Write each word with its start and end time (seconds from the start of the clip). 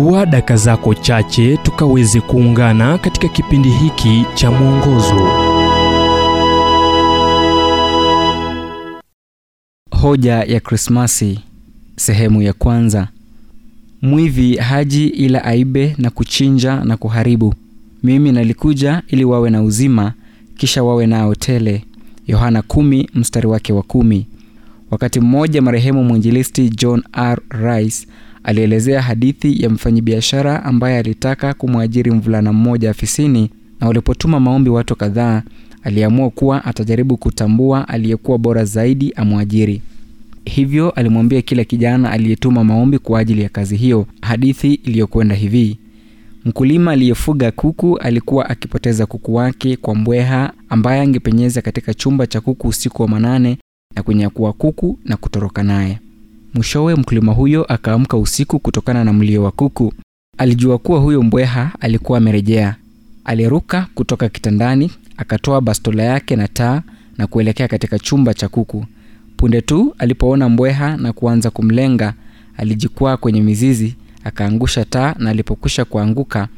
chukua 0.00 0.26
daka 0.26 0.56
zako 0.56 0.94
chache 0.94 1.56
tukaweze 1.56 2.20
kuungana 2.20 2.98
katika 2.98 3.28
kipindi 3.28 3.68
hiki 3.70 4.24
cha 4.34 4.50
mwongozo 4.50 5.28
Hoja 9.90 10.34
ya 10.34 10.60
Krismasi 10.60 11.40
sehemu 11.96 12.42
ya 12.42 12.52
kwanza. 12.52 13.08
Mwivi 14.02 14.56
haji 14.56 15.06
ila 15.06 15.44
aibe 15.44 15.94
na 15.98 16.10
kuchinja 16.10 16.84
na 16.84 16.96
kuharibu. 16.96 17.54
Mimi 18.02 18.32
nalikuja 18.32 19.02
ili 19.08 19.24
wawe 19.24 19.50
na 19.50 19.62
uzima, 19.62 20.12
kisha 20.56 20.82
wawe 20.84 21.06
nao 21.06 21.34
tele. 21.34 21.84
Yohana 22.26 22.62
kumi 22.62 23.10
mstari 23.14 23.46
wake 23.46 23.72
wa 23.72 23.82
kumi. 23.82 24.26
Wakati 24.90 25.20
mmoja 25.20 25.62
marehemu 25.62 26.04
mwinjilisti 26.04 26.68
John 26.70 27.02
R. 27.12 27.38
Rice 27.50 28.06
alielezea 28.44 29.02
hadithi 29.02 29.62
ya 29.62 29.70
mfanyabiashara 29.70 30.64
ambaye 30.64 30.98
alitaka 30.98 31.54
kumwajiri 31.54 32.10
mvulana 32.10 32.52
mmoja 32.52 32.90
afisini, 32.90 33.50
na 33.80 33.86
walipotuma 33.86 34.40
maombi 34.40 34.70
watu 34.70 34.96
kadhaa, 34.96 35.42
aliamua 35.82 36.30
kuwa 36.30 36.64
atajaribu 36.64 37.16
kutambua 37.16 37.88
aliyekuwa 37.88 38.38
bora 38.38 38.64
zaidi 38.64 39.12
amwajiri. 39.16 39.82
Hivyo 40.44 40.90
alimwambia 40.90 41.42
kila 41.42 41.64
kijana 41.64 42.10
aliyetuma 42.10 42.64
maombi 42.64 42.98
kwa 42.98 43.20
ajili 43.20 43.42
ya 43.42 43.48
kazi 43.48 43.76
hiyo 43.76 44.06
hadithi 44.22 44.74
iliyokwenda 44.74 45.34
hivi: 45.34 45.78
mkulima 46.44 46.90
aliyefuga 46.92 47.50
kuku 47.50 47.98
alikuwa 47.98 48.50
akipoteza 48.50 49.06
kuku 49.06 49.34
wake 49.34 49.76
kwa 49.76 49.94
mbweha 49.94 50.52
ambaye 50.68 51.00
angepenyeza 51.00 51.62
katika 51.62 51.94
chumba 51.94 52.26
cha 52.26 52.40
kuku 52.40 52.68
usiku 52.68 53.02
wa 53.02 53.08
manane 53.08 53.58
na 53.96 54.02
kunyakua 54.02 54.52
kuku 54.52 54.98
na 55.04 55.16
kutoroka 55.16 55.62
naye. 55.62 55.98
Mwishowe 56.54 56.94
mkulima 56.94 57.32
huyo 57.32 57.64
akaamka 57.64 58.16
usiku 58.16 58.58
kutokana 58.58 59.04
na 59.04 59.12
mlio 59.12 59.42
wa 59.42 59.50
kuku. 59.50 59.92
Alijua 60.38 60.78
kuwa 60.78 61.00
huyo 61.00 61.22
mbweha 61.22 61.70
alikuwa 61.80 62.18
amerejea. 62.18 62.76
Aliruka 63.24 63.86
kutoka 63.94 64.28
kitandani, 64.28 64.90
akatoa 65.16 65.60
bastola 65.60 66.02
yake 66.02 66.36
na 66.36 66.48
taa 66.48 66.82
na 67.18 67.26
kuelekea 67.26 67.68
katika 67.68 67.98
chumba 67.98 68.34
cha 68.34 68.48
kuku. 68.48 68.86
Punde 69.36 69.60
tu 69.60 69.94
alipoona 69.98 70.48
mbweha 70.48 70.96
na 70.96 71.12
kuanza 71.12 71.50
kumlenga, 71.50 72.14
alijikwaa 72.56 73.16
kwenye 73.16 73.40
mizizi, 73.42 73.94
akaangusha 74.24 74.84
taa, 74.84 75.14
na 75.18 75.30
alipokwisha 75.30 75.84
kuanguka, 75.84 76.48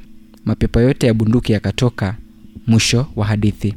mapepa 0.44 0.80
yote 0.80 1.06
ya 1.06 1.14
bunduki 1.14 1.52
yakatoka. 1.52 2.16
Mwisho 2.66 3.06
wa 3.16 3.26
hadithi. 3.26 3.74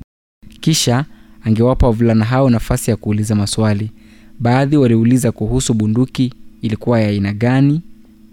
Kisha 0.61 1.05
angewapa 1.43 1.85
wavulana 1.87 2.25
hao 2.25 2.49
nafasi 2.49 2.91
ya 2.91 2.97
kuuliza 2.97 3.35
maswali. 3.35 3.91
Baadhi 4.39 4.77
waliuliza 4.77 5.31
kuhusu 5.31 5.73
bunduki 5.73 6.33
ilikuwa 6.61 6.99
ya 7.01 7.07
aina 7.07 7.33
gani 7.33 7.81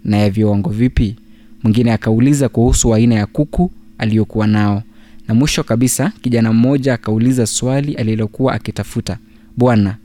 na 0.03 0.17
ya 0.17 0.29
viwango 0.29 0.69
vipi. 0.69 1.15
Mwingine 1.63 1.91
akauliza 1.93 2.49
kuhusu 2.49 2.93
aina 2.93 3.15
ya 3.15 3.25
kuku 3.25 3.71
aliyokuwa 3.97 4.47
nao, 4.47 4.83
na 5.27 5.33
mwisho 5.33 5.63
kabisa 5.63 6.11
kijana 6.21 6.53
mmoja 6.53 6.93
akauliza 6.93 7.45
swali 7.47 7.93
alilokuwa 7.93 8.53
akitafuta: 8.53 9.17
Bwana, 9.57 9.97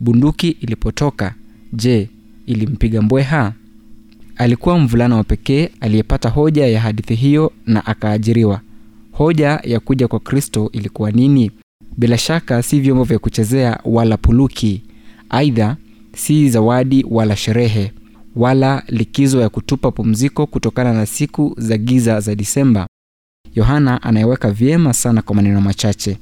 bunduki 0.00 0.48
ilipotoka, 0.48 1.34
je, 1.72 2.08
ilimpiga 2.46 3.02
mbweha? 3.02 3.52
Alikuwa 4.36 4.78
mvulana 4.78 5.16
wa 5.16 5.24
pekee 5.24 5.68
aliyepata 5.80 6.28
hoja 6.28 6.66
ya 6.66 6.80
hadithi 6.80 7.14
hiyo 7.14 7.52
na 7.66 7.86
akaajiriwa. 7.86 8.60
Hoja 9.12 9.60
ya 9.64 9.80
kuja 9.80 10.08
kwa 10.08 10.20
Kristo 10.20 10.70
ilikuwa 10.72 11.10
nini? 11.10 11.50
Bila 11.96 12.18
shaka 12.18 12.62
si 12.62 12.80
vyombo 12.80 13.04
vya 13.04 13.18
kuchezea 13.18 13.80
wala 13.84 14.16
puluki. 14.16 14.82
Aidha, 15.30 15.76
si 16.16 16.50
zawadi 16.50 17.06
wala 17.10 17.36
sherehe 17.36 17.92
wala 18.36 18.82
likizo 18.88 19.40
ya 19.40 19.48
kutupa 19.48 19.90
pumziko 19.90 20.46
kutokana 20.46 20.92
na 20.92 21.06
siku 21.06 21.54
za 21.58 21.78
giza 21.78 22.20
za 22.20 22.34
Disemba. 22.34 22.86
Yohana 23.54 24.02
anayeweka 24.02 24.50
vyema 24.50 24.92
sana 24.92 25.22
kwa 25.22 25.36
maneno 25.36 25.60
machache, 25.60 26.18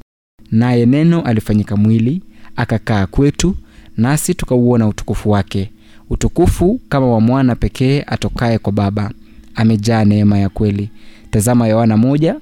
naye 0.50 0.86
neno 0.86 1.20
alifanyika 1.22 1.76
mwili 1.76 2.22
akakaa 2.56 3.06
kwetu, 3.06 3.54
nasi 3.96 4.34
tukauona 4.34 4.88
utukufu 4.88 5.30
wake, 5.30 5.70
utukufu 6.10 6.80
kama 6.88 7.06
wa 7.06 7.20
mwana 7.20 7.54
pekee 7.56 8.02
atokaye 8.06 8.58
kwa 8.58 8.72
Baba, 8.72 9.10
amejaa 9.54 10.04
neema 10.04 10.38
ya 10.38 10.48
kweli. 10.48 10.90
Tazama 11.30 11.66
Yohana 11.68 11.96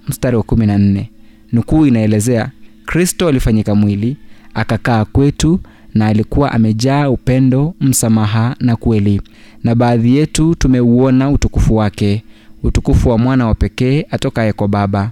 mstari 0.08 0.36
wa. 0.36 1.10
Nukuu 1.52 1.86
inaelezea 1.86 2.50
Kristo 2.86 3.28
alifanyika 3.28 3.74
mwili 3.74 4.16
akakaa 4.54 5.04
kwetu 5.04 5.60
na 5.94 6.06
alikuwa 6.06 6.52
amejaa 6.52 7.08
upendo, 7.10 7.74
msamaha 7.80 8.56
na 8.60 8.76
kweli, 8.76 9.20
na 9.64 9.74
baadhi 9.74 10.16
yetu 10.16 10.54
tumeuona 10.54 11.30
utukufu 11.30 11.76
wake, 11.76 12.22
utukufu 12.62 13.08
wa 13.08 13.18
mwana 13.18 13.46
wa 13.46 13.54
pekee 13.54 14.06
atokaye 14.10 14.52
kwa 14.52 14.68
Baba. 14.68 15.10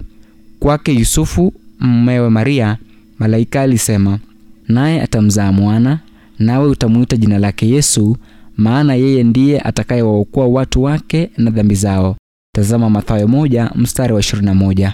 Kwake 0.59 0.91
Yusufu 0.93 1.53
mmewe 1.79 2.29
Maria, 2.29 2.77
malaika 3.19 3.61
alisema, 3.61 4.19
naye 4.67 5.01
atamzaa 5.01 5.51
mwana, 5.51 5.99
nawe 6.39 6.67
utamwita 6.67 7.17
jina 7.17 7.39
lake 7.39 7.69
Yesu, 7.69 8.17
maana 8.57 8.95
yeye 8.95 9.23
ndiye 9.23 9.59
atakayewaokoa 9.59 10.47
watu 10.47 10.83
wake 10.83 11.29
na 11.37 11.51
dhambi 11.51 11.75
zao. 11.75 12.15
Tazama 12.55 12.89
Mathayo 12.89 13.27
moja 13.27 13.71
mstari 13.75 14.13
wa 14.13 14.19
21. 14.19 14.91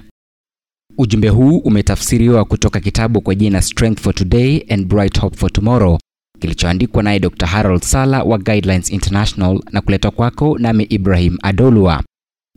Ujumbe 0.97 1.30
huu 1.30 1.58
umetafsiriwa 1.58 2.46
kutoka 2.46 2.80
kitabu 2.80 3.22
kwa 3.22 3.35
jina 3.35 3.62
Strength 3.62 4.02
for 4.02 4.16
Today 4.16 4.66
and 4.69 4.85
Bright 4.88 5.19
Hope 5.19 5.38
for 5.38 5.52
Tomorrow 5.52 5.97
kilichoandikwa 6.40 7.03
naye 7.03 7.19
Dr. 7.19 7.46
Harold 7.46 7.81
Sala 7.84 8.24
wa 8.24 8.38
Guidelines 8.38 8.90
International 8.91 9.59
na 9.72 9.81
kuletwa 9.81 10.12
kwako 10.12 10.58
nami 10.59 10.84
Ibrahim 10.84 11.38
Adolwa. 11.44 12.03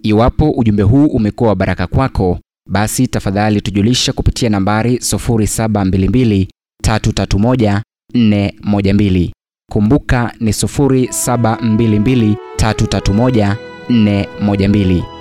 Iwapo 0.02 0.50
ujumbe 0.50 0.82
huu 0.82 1.06
umekuwa 1.06 1.48
wa 1.50 1.56
baraka 1.56 1.86
kwako, 1.86 2.38
basi 2.68 3.06
tafadhali 3.08 3.60
tujulisha 3.60 4.12
kupitia 4.12 4.48
nambari 4.50 4.96
0722 4.96 6.46
331 6.86 7.80
412. 8.14 9.30
Kumbuka 9.70 10.34
ni 10.40 10.50
0722 10.50 12.34
331 12.56 13.56
412. 13.90 15.19